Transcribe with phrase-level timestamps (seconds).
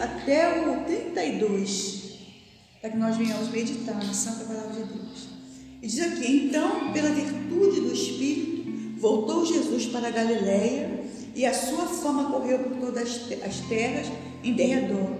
[0.00, 2.18] até o 32,
[2.80, 5.28] para que nós venhamos meditar na Santa Palavra de Deus.
[5.82, 11.04] E diz aqui: Então, pela virtude do Espírito, voltou Jesus para Galiléia
[11.34, 14.06] e a sua fama correu por todas as terras
[14.42, 15.10] em derredor.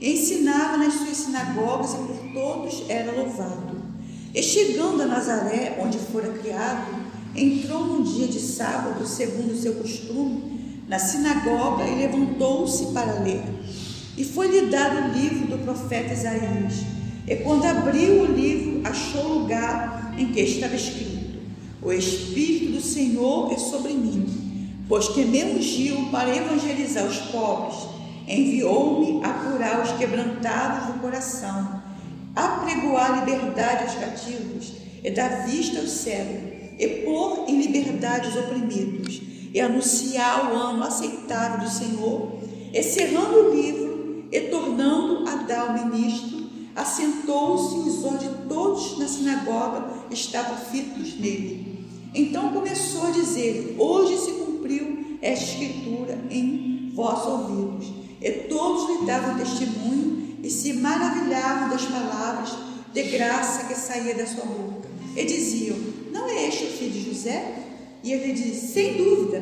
[0.00, 3.82] Ensinava nas suas sinagogas e por todos era louvado.
[4.34, 9.74] E chegando a Nazaré, onde fora criado, entrou num dia de sábado, segundo o seu
[9.74, 13.42] costume, na sinagoga e levantou-se para ler.
[14.16, 16.84] E foi-lhe dado o livro do profeta Isaías.
[17.26, 21.38] E quando abriu o livro, achou o lugar em que estava escrito:
[21.82, 24.26] O Espírito do Senhor é sobre mim,
[24.88, 27.88] pois que me ungiu para evangelizar os pobres,
[28.28, 31.82] enviou-me a curar os quebrantados do coração,
[32.36, 38.36] a pregoar liberdade aos cativos e dar vista aos cegos, e pôr em liberdade os
[38.36, 39.20] oprimidos,
[39.52, 42.38] e anunciar o ano aceitável do Senhor,
[42.72, 43.93] e cerrando o livro,
[44.34, 50.56] e tornando a dar ao ministro, assentou-se e os olhos de todos na sinagoga estavam
[50.56, 51.86] fitos nele.
[52.12, 57.92] Então começou a dizer: Hoje se cumpriu esta escritura em vossos ouvidos.
[58.20, 62.56] E todos lhe davam testemunho e se maravilhavam das palavras
[62.92, 64.88] de graça que saía da sua boca.
[65.16, 65.76] E diziam:
[66.10, 67.54] Não é este o filho de José?
[68.02, 69.40] E ele disse: Sem dúvida.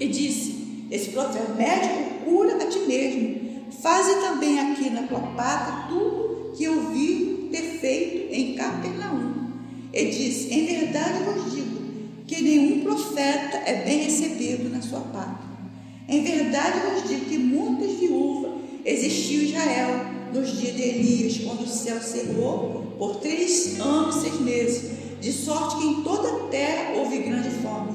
[0.00, 3.37] E disse: Esse profeta médico cura a ti mesmo.
[3.80, 9.52] Faze também aqui na tua pátria tudo que eu vi ter feito em Capernaum.
[9.92, 11.78] E disse: Em verdade vos digo
[12.26, 15.48] que nenhum profeta é bem recebido na sua pátria.
[16.08, 18.52] Em verdade vos digo que muitas viúvas
[18.84, 24.20] existiam em Israel nos dias de Elias, quando o céu cerrou por três anos e
[24.22, 24.90] seis meses,
[25.20, 27.92] de sorte que em toda a terra houve grande fome.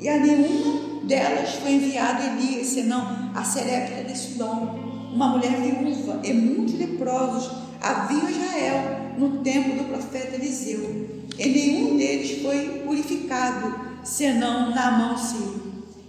[0.00, 4.81] E a nenhuma delas foi enviado Elias, senão a Serepta de Sidom,
[5.12, 7.50] uma mulher viúva e muitos leprosos
[7.80, 11.22] haviam em Israel no tempo do profeta Eliseu.
[11.38, 15.62] E nenhum deles foi purificado, senão Naamã Sírio.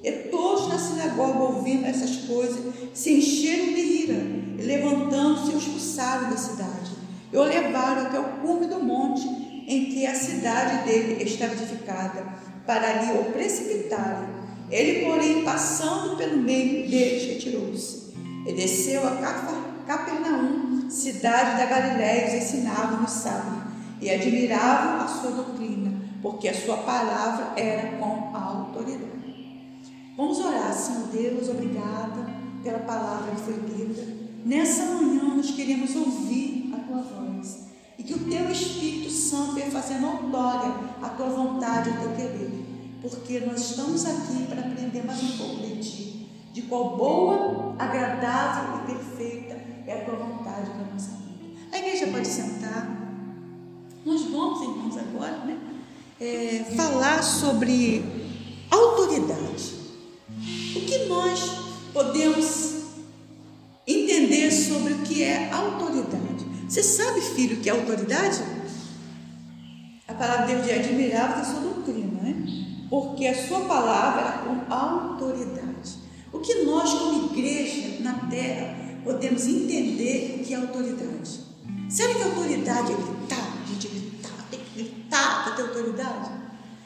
[0.03, 2.59] E todos na sinagoga, ouvindo essas coisas,
[2.93, 4.21] se encheram de ira,
[4.59, 6.91] e levantando-se, o expulsaram da cidade.
[7.31, 9.25] E o levaram até o cume do monte
[9.65, 12.25] em que a cidade dele estava edificada,
[12.65, 14.27] para ali o precipitarem.
[14.69, 18.02] Ele, porém, passando pelo meio deles, retirou-se.
[18.45, 19.11] E desceu a
[19.85, 23.63] Capernaum, cidade da Galiléia, e ensinava no sábado.
[24.01, 29.13] E admiravam a sua doutrina, porque a sua palavra era com autoridade.
[30.15, 32.27] Vamos orar, Senhor Deus, obrigada
[32.63, 34.23] pela palavra que foi lida.
[34.45, 37.63] Nessa manhã nós queremos ouvir a tua voz
[37.97, 40.71] e que o teu Espírito Santo venha fazer notória
[41.01, 42.65] a tua vontade, o teu querer,
[43.01, 46.12] porque nós estamos aqui para aprender mais um pouco de ti,
[46.53, 51.59] de qual boa, agradável e perfeita é a tua vontade para a nossa vida.
[51.71, 52.87] A igreja pode sentar.
[54.05, 55.57] Nós vamos, irmãos, agora, né?
[56.21, 58.05] É, falar sobre
[58.69, 59.73] autoridade.
[60.75, 61.39] O que nós
[61.91, 62.83] podemos
[63.87, 66.45] entender sobre o que é autoridade?
[66.69, 68.43] Você sabe, filho, o que é autoridade?
[70.07, 72.35] A palavra de Deus é admirável da sua doutrina, né?
[72.91, 76.02] Porque a sua palavra é com autoridade.
[76.33, 81.39] O que nós, como igreja na terra, podemos entender que é autoridade?
[81.87, 83.57] Será que autoridade é gritar?
[83.63, 86.31] A gente gritar, tem que gritar para ter autoridade?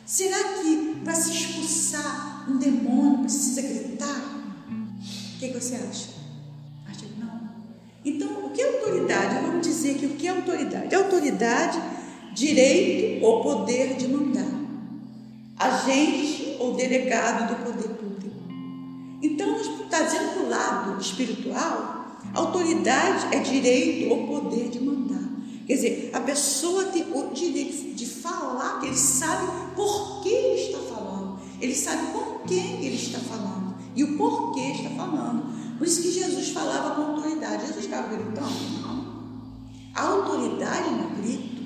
[0.06, 4.38] Será que para se expulsar um demônio precisa gritar?
[4.70, 6.10] O que, que você acha?
[6.86, 7.50] Acha que não?
[8.04, 9.46] Então, o que é autoridade?
[9.46, 10.94] Vamos dizer que o que é autoridade?
[10.94, 11.82] Autoridade,
[12.34, 14.46] direito ou poder de mandar.
[15.58, 18.17] Agente ou delegado do poder público.
[19.22, 25.28] Então, está dizendo para o lado espiritual, autoridade é direito ou poder de mandar.
[25.66, 30.80] Quer dizer, a pessoa tem o direito de falar, ele sabe por que ele está
[30.96, 33.58] falando, ele sabe com quem ele está falando
[33.98, 35.78] e o porquê está falando.
[35.78, 37.68] Por isso que Jesus falava com autoridade.
[37.68, 38.82] Jesus estava gritando?
[38.82, 39.08] Não.
[39.96, 41.64] A autoridade não é grito.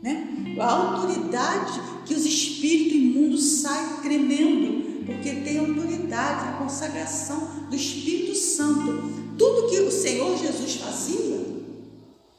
[0.00, 0.56] Né?
[0.60, 8.34] A autoridade que os espíritos imundos saem tremendo, porque tem autoridade, a consagração do Espírito
[8.34, 9.10] Santo.
[9.38, 11.46] Tudo que o Senhor Jesus fazia,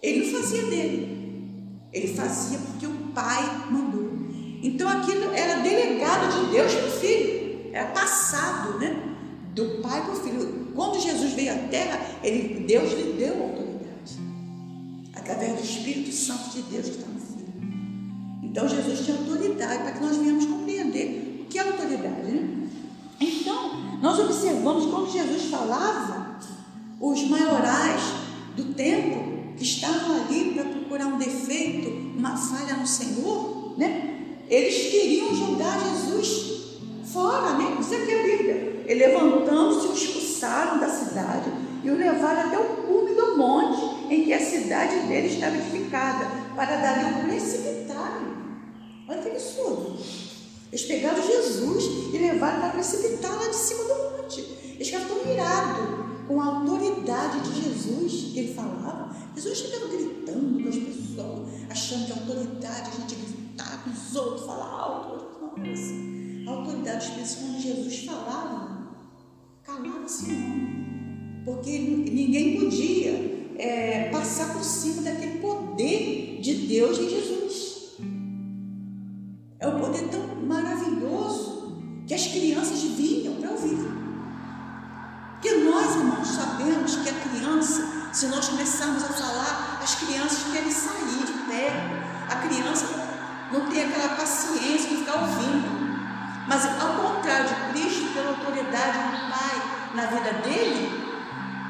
[0.04, 1.18] ele não fazia dele.
[1.92, 4.12] Ele fazia porque o Pai mandou.
[4.62, 7.72] Então aquilo era delegado de Deus para o filho.
[7.74, 9.16] Era passado, né?
[9.56, 10.72] Do pai para o filho.
[10.76, 14.20] Quando Jesus veio à terra, ele, Deus lhe deu autoridade.
[15.16, 17.54] Através do Espírito Santo de Deus que está no Filho.
[18.44, 22.32] Então Jesus tinha autoridade para que nós venhamos compreender que é autoridade.
[22.32, 22.68] Né?
[23.20, 26.40] Então, nós observamos quando Jesus falava,
[27.00, 28.02] os maiorais
[28.56, 34.16] do tempo que estavam ali para procurar um defeito, uma falha no Senhor, né?
[34.50, 37.78] Eles queriam jogar Jesus fora, né?
[37.80, 38.86] Isso aqui é a Bíblia.
[38.88, 41.52] E levantando-se, o expulsaram da cidade
[41.84, 46.26] e o levaram até o cume do monte em que a cidade dele estava edificada,
[46.56, 48.40] para dali o precipitaram.
[49.08, 50.00] Olha que absurdo.
[50.72, 54.42] Eles pegaram Jesus e levaram para precipitar lá de cima do monte.
[54.76, 59.16] Eles ficaram tão mirados com a autoridade de Jesus que ele falava.
[59.36, 64.16] Jesus chegava gritando com as pessoas, achando que a autoridade, a gente gritar com os
[64.16, 65.30] outros, falar alto.
[65.58, 65.94] Nossa,
[66.48, 68.88] a autoridade espiritual quando Jesus falava,
[69.64, 71.44] calava-se não.
[71.46, 77.69] Porque ninguém podia é, passar por cima daquele poder de Deus em Jesus.
[79.62, 81.74] É um poder tão maravilhoso
[82.08, 83.78] que as crianças vinham para ouvir.
[85.34, 90.72] Porque nós, irmãos, sabemos que a criança, se nós começarmos a falar, as crianças querem
[90.72, 92.00] sair de perto.
[92.30, 92.86] A criança
[93.52, 95.78] não tem aquela paciência de ficar ouvindo.
[96.48, 101.04] Mas ao contrário de Cristo, pela autoridade do Pai na vida dele,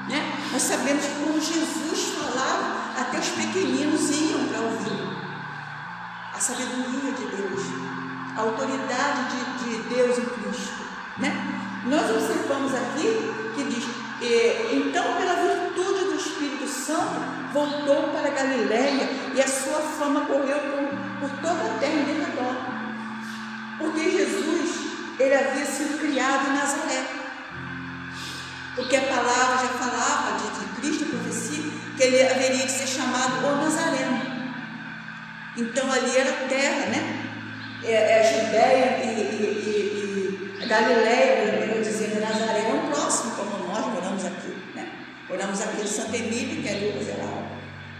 [0.07, 5.18] né, nós sabemos que quando Jesus falava, até os pequeninos iam para ouvir
[6.39, 7.63] a sabedoria de Deus,
[8.37, 10.87] a autoridade de, de Deus em Cristo.
[11.17, 11.35] Né?
[11.85, 13.83] Nós observamos aqui que diz:
[14.71, 17.19] então, pela virtude do Espírito Santo,
[17.51, 22.55] voltou para Galiléia e a sua fama correu por, por toda a terra em redor.
[23.77, 27.05] Porque Jesus, ele havia sido criado em Nazaré.
[28.75, 33.45] Porque a palavra já falava de, de Cristo, profecia, que ele haveria de ser chamado
[33.45, 34.08] o Nazareno.
[35.59, 37.25] Então ali era terra, né?
[37.83, 43.67] É, é Judéia e, e, e, e Galileia, melhor dizendo, Nazaré é um próximo, como
[43.67, 44.89] nós moramos aqui, né?
[45.27, 47.43] Moramos aqui em Santa Emília, que é Lucas Geral,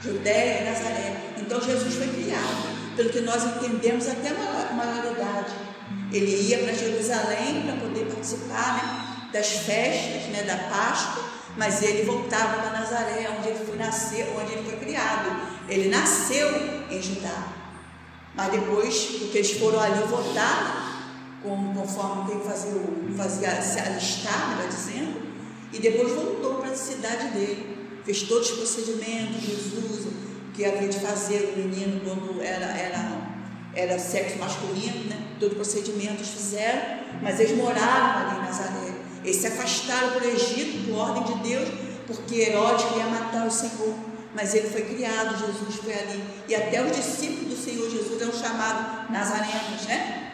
[0.01, 1.15] Judéia e Nazaré.
[1.37, 5.53] Então Jesus foi criado, pelo que nós entendemos até a maioridade.
[6.13, 11.28] Ele ia para Jerusalém para poder participar né, das festas, né, da Páscoa,
[11.59, 15.41] mas ele voltava para Nazaré, onde ele foi nascer, onde ele foi criado.
[15.67, 16.47] Ele nasceu
[16.89, 17.49] em Judá.
[18.33, 22.71] Mas depois, porque eles foram ali votar, conforme quem fazia,
[23.17, 25.21] fazia se alistar, melhor dizendo,
[25.73, 27.77] e depois voltou para a cidade dele.
[28.05, 30.07] Fez todos os procedimentos, Jesus,
[30.53, 33.21] que havia de fazer o menino quando era, era,
[33.75, 35.21] era sexo masculino, né?
[35.37, 38.98] Todos os procedimentos fizeram, mas eles moraram ali em Nazaré.
[39.29, 41.69] Eles se afastaram do Egito por ordem de Deus,
[42.07, 46.23] porque Herodes queria matar o Senhor mas ele foi criado, Jesus foi ali.
[46.47, 50.31] E até os discípulos do Senhor Jesus eram chamados nazarenos, né?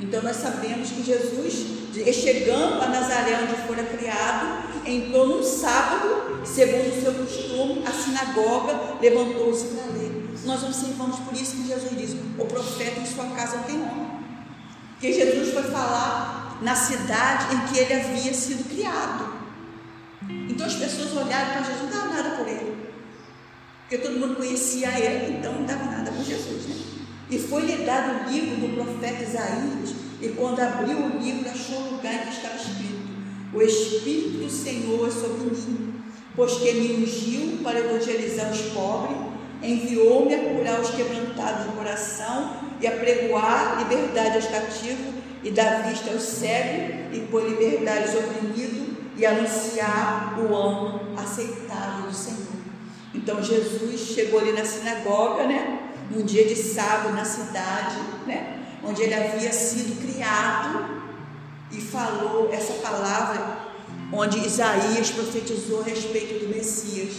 [0.00, 1.66] Então nós sabemos que Jesus,
[2.14, 8.98] chegando a Nazaré, onde fora criado, entrou num sábado, segundo o seu costume, a sinagoga
[9.00, 10.28] levantou-se para ler.
[10.44, 14.18] Nós observamos por isso que Jesus diz: o profeta em sua casa tem honra.
[14.92, 19.38] Porque Jesus foi falar na cidade em que ele havia sido criado.
[20.48, 22.88] Então as pessoas olharam para Jesus, não dava nada por ele
[23.88, 26.76] porque todo mundo conhecia ele, então não dava nada com Jesus, né?
[27.30, 31.90] E foi-lhe dado o livro do profeta Isaías, e quando abriu o livro, achou o
[31.92, 33.08] lugar em que estava escrito:
[33.54, 35.94] O Espírito do Senhor é sobre mim,
[36.36, 39.16] pois que me ungiu para evangelizar os pobres,
[39.62, 45.88] enviou-me a curar os quebrantados de coração e a pregoar liberdade aos cativos e dar
[45.88, 52.38] vista aos cegos e pôr liberdade aos oprimidos e anunciar o ano aceitável do Senhor.
[53.14, 55.80] Então Jesus chegou ali na sinagoga, né?
[56.10, 58.58] Num dia de sábado na cidade, né?
[58.84, 61.02] Onde ele havia sido criado
[61.70, 63.68] e falou essa palavra
[64.12, 67.14] onde Isaías profetizou a respeito do Messias.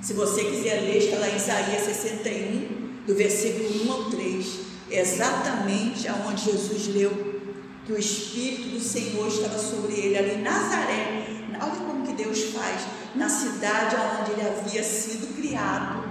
[0.00, 6.08] Se você quiser ler, está lá em Isaías 61, do versículo 1 ao 3, exatamente
[6.08, 7.40] aonde Jesus leu
[7.84, 11.26] que o Espírito do Senhor estava sobre ele, ali em Nazaré.
[11.60, 12.82] Olha como que Deus faz
[13.14, 16.04] na cidade onde ele havia sido criado.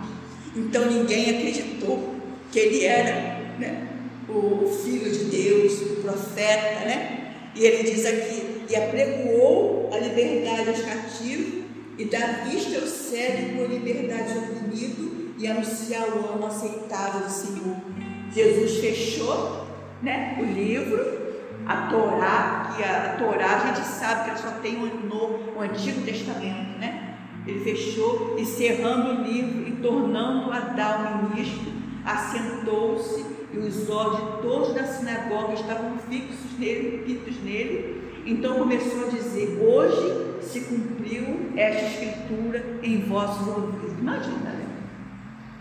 [0.56, 2.16] Então ninguém acreditou
[2.52, 3.14] que ele era
[3.60, 3.88] né,
[4.28, 7.34] o filho de Deus, o profeta, né?
[7.56, 11.66] E ele diz aqui: e apregoou a liberdade aos cativos
[11.98, 17.78] e dá vista ao cego por liberdade oprimido e anunciar o ano aceitável do Senhor.
[18.34, 19.68] Jesus fechou
[20.02, 21.18] né, o livro
[21.66, 25.54] a Torá, que a, a Torá a gente sabe que ela só tem o Novo,
[25.58, 27.16] o Antigo Testamento, né?
[27.46, 31.72] Ele fechou, encerrando o livro e tornando a o ministro,
[32.06, 39.08] assentou-se e os olhos de todos da sinagoga estavam fixos nele, fitos nele, Então começou
[39.08, 43.94] a dizer: Hoje se cumpriu esta escritura em vossos ouvidos.
[44.00, 44.57] Imagina,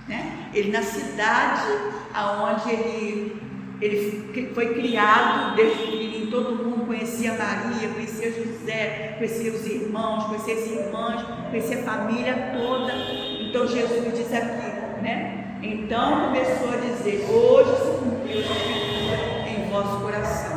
[0.08, 0.50] né?
[0.54, 1.66] Ele na cidade
[2.14, 3.36] aonde ele,
[3.80, 10.66] ele foi criado, desde todo mundo conhecia Maria, conhecia José, conhecia os irmãos, conhecia as
[10.66, 12.92] irmãs, conhecia a família toda.
[13.40, 15.58] Então Jesus diz aqui, né?
[15.62, 20.56] Então começou a dizer: Hoje se cumpriu a escritura em vosso coração.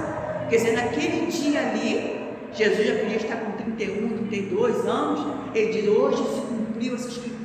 [0.50, 2.20] Quer dizer, naquele dia ali,
[2.54, 7.39] Jesus já podia estar com 31, 32 anos, ele diz: Hoje se cumpriu essa escritura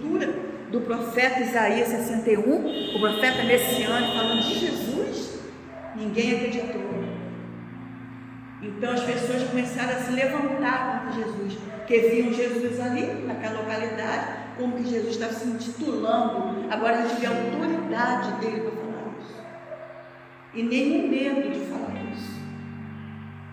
[0.74, 5.38] do profeta Isaías 61, o profeta messiânico falando de Jesus,
[5.94, 6.82] ninguém acreditou.
[8.60, 14.26] Então as pessoas começaram a se levantar contra Jesus, que viam Jesus ali, naquela localidade,
[14.58, 19.42] como que Jesus estava se intitulando, agora a gente vê autoridade dele para falar isso.
[20.54, 22.40] E nenhum medo de falar isso.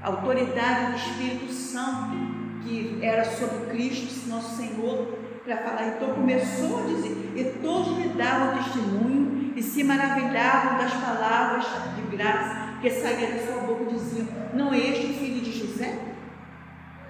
[0.02, 2.16] A autoridade do Espírito Santo,
[2.64, 5.20] que era sobre Cristo, nosso Senhor,
[5.56, 5.88] para falar.
[5.88, 11.66] Então começou a dizer, e todos lhe davam testemunho e se maravilhavam das palavras
[11.96, 16.00] de graça que saíam da sua boca, diziam: Não é este o filho de José?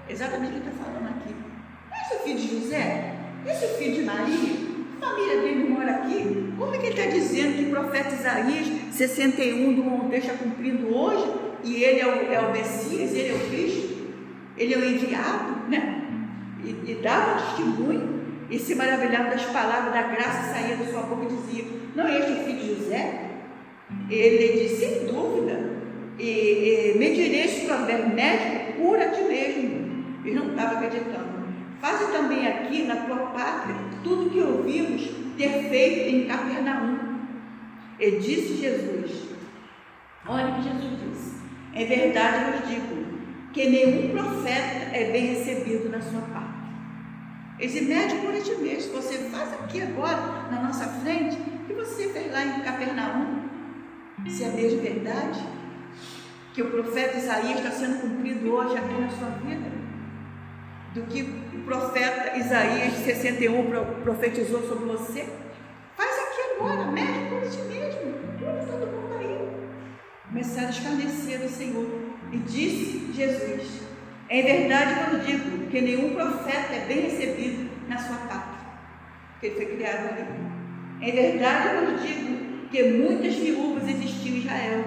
[0.10, 1.36] Exatamente o que está falando aqui.
[2.02, 3.16] Esse é o filho de José?
[3.46, 4.72] Esse é o filho de Maria?
[5.02, 6.54] A família dele mora aqui?
[6.58, 10.96] Como é que ele está dizendo que o profeta Isaías 61 do Monte está cumprindo
[10.96, 11.32] hoje?
[11.64, 13.92] E ele é o, é o Messias, ele é o Cristo?
[14.58, 16.04] Ele é o enviado, né?
[16.64, 18.21] E, e dava testemunho
[18.51, 21.65] e se maravilhava das palavras da graça saía da sua boca e dizia:
[21.96, 23.29] Não é este o filho de José?
[24.10, 25.72] Ele disse: Sem dúvida.
[26.20, 30.20] E, e me direi esse provérbio: médico, cura a ti mesmo.
[30.25, 31.31] Ele não estava acreditando.
[31.79, 37.00] Faze também aqui na tua pátria tudo que ouvimos ter feito em Capernaum.
[37.98, 39.29] E disse Jesus:
[40.27, 41.41] Olha o que Jesus disse.
[41.74, 43.01] Em verdade eu vos digo
[43.53, 46.50] que nenhum profeta é bem recebido na sua pátria.
[47.62, 51.38] Esse médico por ti mesmo, você faz aqui agora, na nossa frente,
[51.68, 53.50] que você fez lá em Capernaum.
[54.27, 55.39] Se é mesmo verdade
[56.53, 59.70] que o profeta Isaías está sendo cumprido hoje aqui na sua vida,
[60.96, 65.27] do que o profeta Isaías 61 profetizou sobre você,
[65.96, 69.50] faz aqui agora, médico por ti mesmo, todo mundo aí.
[70.27, 71.86] Começaram a escarnecer do Senhor.
[72.32, 73.82] E disse Jesus:
[74.32, 78.62] Em verdade eu digo, porque nenhum profeta é bem recebido na sua pátria,
[79.34, 80.26] porque ele foi criado ali.
[81.02, 84.86] Em verdade, vos digo que muitas viúvas existiam em Israel,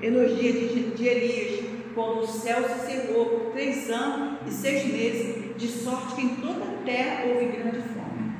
[0.00, 4.50] e nos dias de, de Elias, quando o céu se cerrou por três anos e
[4.50, 8.32] seis meses, de sorte que em toda a terra houve grande fome.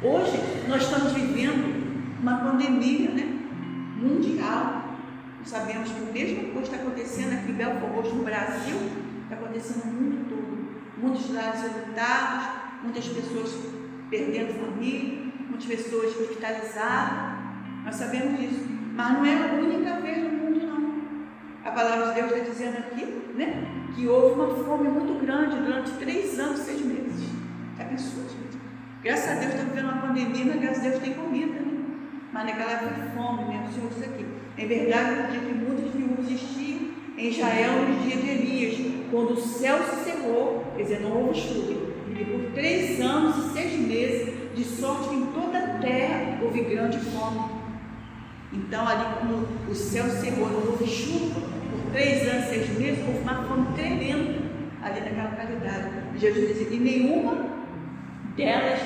[0.00, 0.38] Hoje,
[0.68, 3.26] nós estamos vivendo uma pandemia né,
[3.96, 4.96] mundial.
[5.44, 9.86] Sabemos que a mesma coisa está acontecendo aqui em Belfort Roxo, no Brasil, está acontecendo
[9.86, 10.58] no mundo todo
[11.00, 12.48] muitos lares enlutados,
[12.82, 13.56] muitas pessoas
[14.10, 17.38] perdendo família, muitas pessoas hospitalizadas.
[17.84, 18.66] Nós sabemos disso.
[18.94, 21.02] Mas não é a única vez no mundo, não.
[21.64, 23.04] A palavra de Deus está dizendo aqui
[23.34, 27.28] né, que houve uma fome muito grande durante três anos, seis meses.
[27.76, 28.58] Já pensou, gente?
[29.02, 31.78] Graças a Deus está vivendo uma pandemia, mas graças a Deus tem comida, né?
[32.32, 34.26] Mas naquela época fome mesmo, o Senhor diz aqui.
[34.58, 39.32] Em verdade, eu digo que muitas viúvas existiam em Israel nos dias de Elias, quando
[39.32, 40.64] o céu se cerrou,
[41.14, 41.72] houve chuva,
[42.18, 46.62] e por três anos e seis meses, de sorte que em toda a terra houve
[46.62, 47.58] grande fome.
[48.52, 52.78] Então, ali, quando o céu se cerrou, não houve chuva, por três anos e seis
[52.78, 54.38] meses, houve uma fome tremenda
[54.82, 56.18] ali naquela localidade.
[56.18, 57.46] Jesus disse, e nenhuma
[58.36, 58.80] delas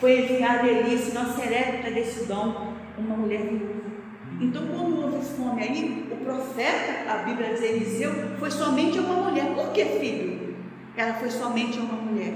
[0.00, 3.88] foi enviada a Elias, senão Serepta desse dom, uma mulher viúva.
[4.40, 9.54] Então, quando houve fome o profeta, a Bíblia diz Eliseu, foi somente uma mulher.
[9.54, 10.56] Por que, filho?
[10.96, 12.34] Ela foi somente uma mulher.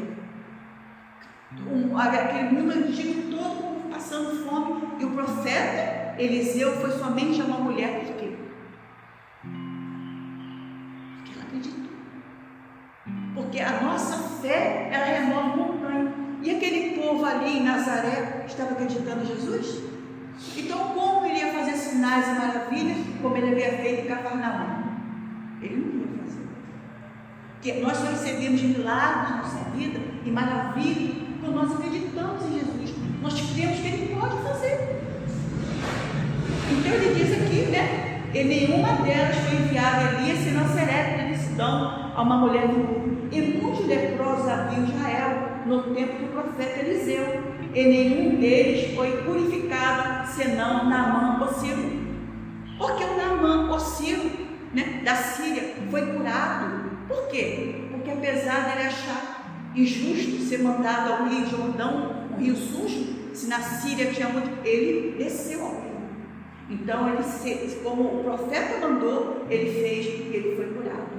[1.71, 8.01] Um, aquele mundo antigo todo passando fome, e o profeta Eliseu foi somente uma mulher.
[8.01, 8.37] Por quê?
[11.17, 11.91] Porque ela acreditou.
[13.35, 16.13] Porque a nossa fé, ela remove montanha.
[16.43, 19.83] E aquele povo ali em Nazaré estava acreditando em Jesus?
[20.57, 21.62] Então, como ele ia fazer
[21.93, 24.83] sinais e maravilhas como ele havia feito em Cafarnaum?
[25.61, 26.47] Ele não ia fazer.
[27.55, 32.95] Porque nós só recebemos milagres na nossa vida e maravilhas quando nós acreditamos em Jesus.
[33.21, 35.03] Nós cremos que ele pode fazer.
[36.71, 38.23] Então ele diz aqui, né?
[38.33, 43.29] E nenhuma delas foi enviada a Elias, senão Serepta de Sidão, a uma mulher do
[43.31, 47.43] E muitos leprosos havia em Israel no tempo do profeta Eliseu
[47.75, 52.03] e nenhum deles foi purificado senão Naamã o Ciro.
[52.77, 54.31] Porque o Naamã o Ciro
[54.75, 56.91] né, da Síria foi curado.
[57.09, 57.87] Por quê?
[57.91, 63.61] Porque apesar dele achar injusto ser mandado ao Rio Jordão, um rio sujo, se na
[63.61, 65.93] Síria tinha muito, ele desceu ao rio.
[66.69, 71.13] Então, ele, como o profeta mandou, ele fez e ele foi curado.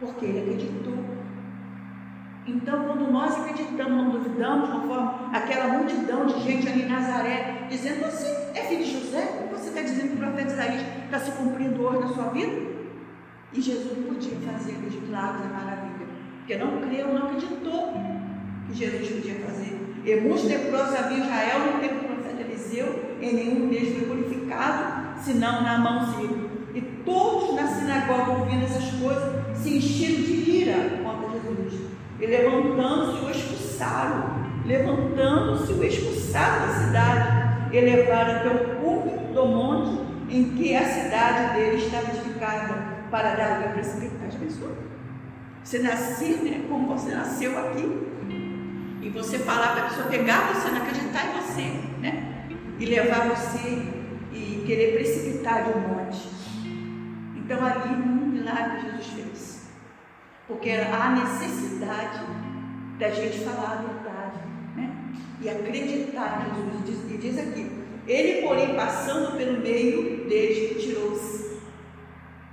[0.00, 1.21] Porque ele acreditou.
[2.46, 8.00] Então, quando nós acreditamos, não duvidamos, conforme aquela multidão de gente ali em Nazaré, dizendo:
[8.00, 9.48] Você é filho de José?
[9.52, 12.72] Você está dizendo que o profeta Isaías está se cumprindo hoje na sua vida?
[13.52, 16.06] E Jesus não podia fazer os milagres, a maravilha,
[16.38, 17.92] porque não creu, não acreditou
[18.66, 19.78] que Jesus podia fazer.
[20.04, 25.22] E muitos leprosos havia Israel no tempo do profeta Eliseu, e nenhum deles foi purificado,
[25.22, 26.50] senão na mãozinha.
[26.74, 31.91] E todos na sinagoga, ouvindo essas coisas, se encheram de ira contra Jesus.
[32.20, 34.42] E levantando-se, o expulsaram.
[34.64, 37.76] Levantando-se, o expulsaram da cidade.
[37.76, 43.34] E levaram até o cume do monte em que a cidade dele estava edificada, para
[43.34, 43.80] dar lugar para
[44.28, 44.72] as pessoas.
[45.62, 46.64] Você nasceu, né?
[46.68, 48.08] Como você nasceu aqui.
[49.02, 51.62] E você falar para a pessoa pegar você, não acreditar em você,
[52.00, 52.46] né?
[52.78, 53.82] E levar você
[54.32, 56.28] e querer precipitar de um monte.
[57.36, 59.31] Então ali um milagre Jesus fez.
[60.52, 62.26] Porque há necessidade
[62.98, 64.38] da gente falar a verdade,
[64.76, 64.94] né?
[65.40, 67.10] E acreditar em Jesus.
[67.10, 67.72] E diz aqui,
[68.06, 71.58] ele, porém, passando pelo meio deles, retirou-se.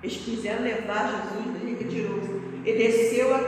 [0.01, 2.29] Eles quiseram levar Jesus, ele retirou-se.
[2.65, 3.39] Ele desceu a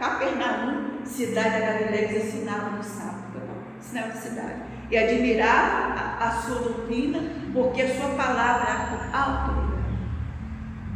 [0.00, 3.40] Capernaum cidade da Galileia que ensinava no sábado,
[3.78, 4.62] ensinava na cidade.
[4.90, 7.20] E admirava a, a, sua doutrina,
[7.52, 9.74] porque a sua palavra era com autoridade.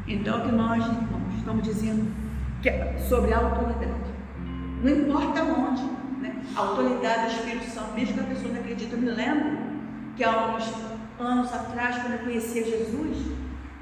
[0.09, 2.18] Então, que nós, irmãos, estamos dizendo
[2.65, 3.93] é sobre a autoridade.
[4.83, 5.83] Não importa onde,
[6.21, 6.43] né?
[6.57, 9.59] a autoridade do Espírito Santo, mesmo que a pessoa não acredite, eu me lembro
[10.17, 10.73] que há uns
[11.19, 13.33] anos atrás, quando eu conhecia Jesus,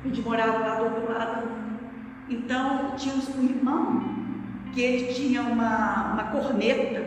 [0.05, 1.48] a gente morava lá do outro lado.
[2.29, 4.16] Então, tínhamos um irmão
[4.72, 7.03] que ele tinha uma, uma corneta,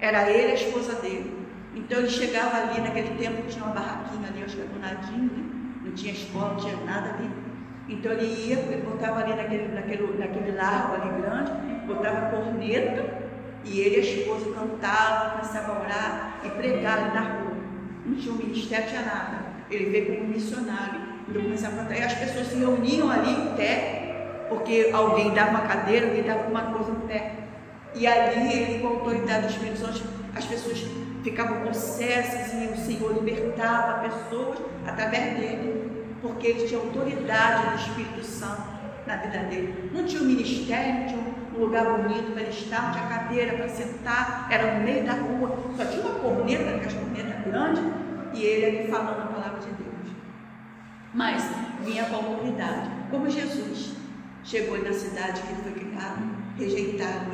[0.00, 1.38] era ele a esposa dele.
[1.74, 5.30] Então ele chegava ali, naquele tempo tinha uma barraquinha ali, acho que era do Nadinho,
[5.30, 5.44] né?
[5.84, 7.30] não tinha escola, não tinha nada ali.
[7.88, 11.52] Então ele ia, ele botava ali naquele, naquele, naquele largo ali grande,
[11.86, 13.04] botava corneta
[13.64, 17.56] e ele e a esposa cantavam, começavam a orar e pregar na rua.
[18.04, 19.38] Não tinha um ministério, tinha nada.
[19.70, 21.00] Ele veio como missionário.
[21.28, 21.98] Então começava a cantar.
[21.98, 24.08] E as pessoas se reuniam ali em pé
[24.48, 27.34] porque alguém dava uma cadeira, alguém dava alguma coisa no pé.
[27.94, 30.02] E ali, ele, com a autoridade do Espírito Santo,
[30.34, 30.86] as pessoas
[31.22, 38.24] ficavam possessas e o Senhor libertava pessoas através dele, porque ele tinha autoridade do Espírito
[38.24, 39.90] Santo na vida dele.
[39.92, 41.20] Não tinha um ministério, não tinha
[41.56, 45.12] um lugar bonito para ele estar, não tinha cadeira para sentar, era no meio da
[45.12, 47.82] rua, só tinha uma corneta, aquelas cornetas grandes,
[48.34, 49.88] e ele ali falando a palavra de Deus.
[51.14, 51.42] Mas
[51.84, 53.96] vinha com autoridade, como Jesus.
[54.44, 56.22] Chegou na cidade que ele foi criado,
[56.56, 57.30] rejeitado,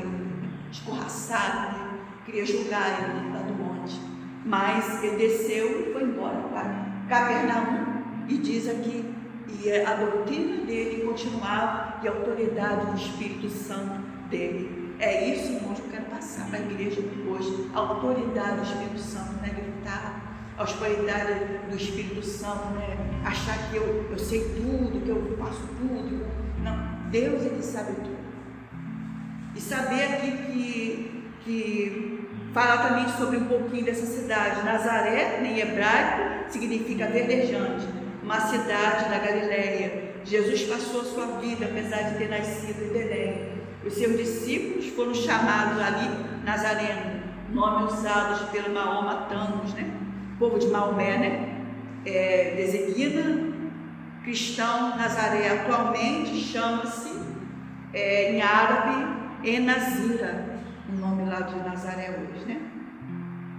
[0.71, 2.01] escorraçado, né?
[2.25, 4.01] queria julgar ele lá do monte.
[4.45, 7.94] Mas ele desceu e foi embora para Capernaum
[8.29, 9.15] e diz aqui,
[9.49, 14.95] e a doutrina dele continuava e a autoridade do Espírito Santo dele.
[14.99, 17.71] É isso, irmãos, que eu quero passar para a igreja hoje.
[17.75, 19.51] A autoridade do Espírito Santo, né?
[19.55, 21.35] Gritar, a autoridade
[21.69, 22.97] do Espírito Santo, né?
[23.25, 26.27] Achar que eu, eu sei tudo, que eu faço tudo.
[26.63, 28.25] Não, Deus ele sabe tudo.
[29.55, 34.65] E saber aqui que, que fala também sobre um pouquinho dessa cidade.
[34.65, 37.87] Nazaré, em hebraico, significa verdejante,
[38.25, 40.15] uma cidade da Galileia.
[40.25, 43.53] Jesus passou a sua vida, apesar de ter nascido em Belém.
[43.85, 46.09] Os seus discípulos foram chamados ali
[46.43, 49.91] Nazareno, nome usado pelo maomatanos, né?
[50.35, 51.55] O povo de Maomé, né?
[52.07, 53.53] É, designa
[54.23, 57.13] cristão Nazaré atualmente chama-se
[57.93, 62.59] é, em árabe Enazira, o nome lá de Nazaré hoje, né?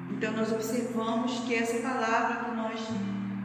[0.09, 2.79] Então nós observamos que essa palavra que nós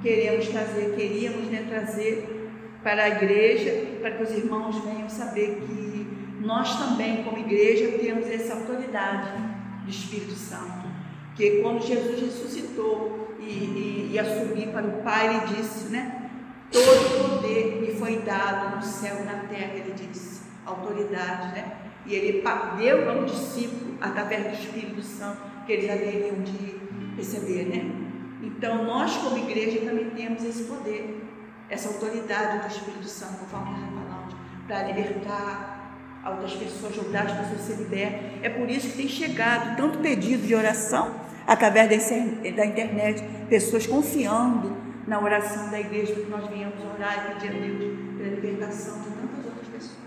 [0.03, 2.41] queremos trazer, queríamos né, trazer
[2.83, 6.07] para a igreja, para que os irmãos venham saber que
[6.41, 9.39] nós também, como igreja, temos essa autoridade
[9.85, 10.89] do Espírito Santo.
[11.37, 16.31] Que quando Jesus ressuscitou e, e, e assumiu para o Pai, ele disse, né?
[16.73, 21.77] Todo poder me foi dado no céu e na terra, ele disse, autoridade, né?
[22.07, 22.43] E ele
[22.79, 26.81] deu ao discípulo, através do Espírito Santo, que eles haveriam de
[27.17, 28.10] receber, né?
[28.43, 31.23] Então, nós, como igreja, também temos esse poder,
[31.69, 34.35] essa autoridade do Espírito Santo, conforme nós falamos,
[34.67, 38.19] para libertar outras pessoas, ajudar as pessoas a se libertar.
[38.43, 41.15] É por isso que tem chegado tanto pedido de oração
[41.47, 44.77] através da internet, pessoas confiando
[45.07, 49.09] na oração da igreja, que nós viemos orar e pedir a Deus pela libertação de
[49.09, 49.99] tantas outras pessoas.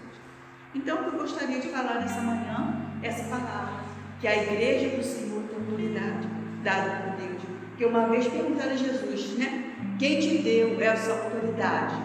[0.73, 3.83] Então, o que eu gostaria de falar nessa manhã essa palavra,
[4.21, 6.27] que a igreja do Senhor tem autoridade
[6.63, 7.32] dada por Deus.
[7.77, 9.71] Que uma vez perguntaram a Jesus, né?
[9.99, 11.95] Quem te deu essa autoridade?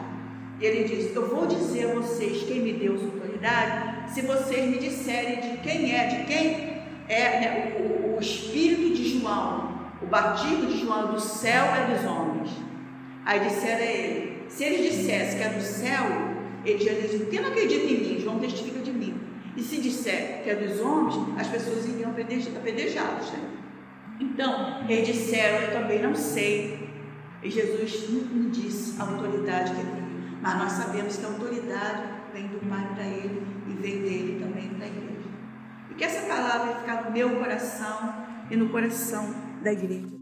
[0.60, 4.70] E ele disse: Eu vou dizer a vocês quem me deu essa autoridade, se vocês
[4.70, 6.78] me disserem de quem é, de quem
[7.08, 12.04] é né, o, o Espírito de João, o batismo de João do céu é dos
[12.04, 12.50] homens.
[13.24, 16.04] Aí disseram a ele: se eles dissessem que é do céu,
[16.64, 18.20] ele já dizia: Quem não acredita em mim?
[18.20, 19.14] João testifica de mim.
[19.56, 23.32] E se disser que é dos homens, as pessoas iriam apedrejá-los.
[23.32, 23.40] Né?
[24.20, 26.88] Então, eles disseram: Eu também não sei.
[27.42, 30.08] E Jesus não disse a autoridade que ele
[30.40, 32.02] mas nós sabemos que a autoridade
[32.32, 35.28] vem do Pai para ele e vem dele também para a igreja.
[35.90, 40.17] E que essa palavra ficar no meu coração e no coração da igreja.